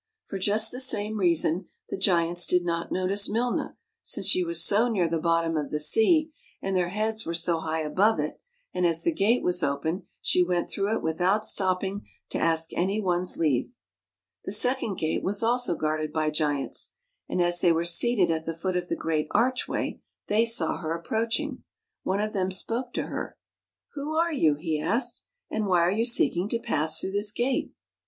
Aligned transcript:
For 0.25 0.39
just 0.39 0.71
the 0.71 0.79
same 0.79 1.19
reason 1.19 1.67
the 1.89 1.95
giants 1.99 2.47
did 2.47 2.65
not 2.65 2.91
notice 2.91 3.29
Milna, 3.29 3.75
since 4.01 4.25
she 4.27 4.43
was 4.43 4.65
so 4.65 4.87
near 4.87 5.07
the 5.07 5.19
bottom 5.19 5.55
of 5.55 5.69
the 5.69 5.79
sea, 5.79 6.31
and 6.59 6.75
their 6.75 6.89
heads 6.89 7.23
were 7.23 7.35
so 7.35 7.59
high 7.59 7.81
above 7.81 8.17
it, 8.19 8.41
and 8.73 8.87
as 8.87 9.03
the 9.03 9.13
gate 9.13 9.43
was 9.43 9.61
open, 9.61 10.07
she 10.19 10.41
went 10.43 10.71
through 10.71 10.97
it 10.97 11.03
without 11.03 11.45
stopping 11.45 12.07
to 12.29 12.39
ask 12.39 12.73
any 12.73 12.99
one's 12.99 13.37
leave. 13.37 13.69
The 14.45 14.51
second 14.53 14.95
gate 14.95 15.21
was 15.23 15.43
also 15.43 15.75
guarded 15.75 16.11
by 16.11 16.31
giants, 16.31 16.93
and 17.29 17.39
as 17.39 17.61
they 17.61 17.71
were 17.71 17.85
seated 17.85 18.31
at 18.31 18.47
the 18.47 18.57
foot 18.57 18.75
of 18.75 18.89
the 18.89 18.95
great 18.95 19.27
archway, 19.29 20.01
they 20.25 20.45
saw 20.45 20.77
her 20.77 20.95
approaching. 20.97 21.61
One 22.01 22.21
of 22.21 22.33
them 22.33 22.49
spoke 22.49 22.91
to 22.93 23.03
her." 23.03 23.37
Who 23.93 24.15
are 24.15 24.33
you?" 24.33 24.55
he 24.59 24.81
asked." 24.81 25.21
And 25.51 25.67
why 25.67 25.81
are 25.81 25.91
you 25.91 26.05
seeking 26.05 26.49
to 26.49 26.59
pass 26.59 26.99
through 26.99 27.11
this 27.11 27.31
gate?" 27.31 27.75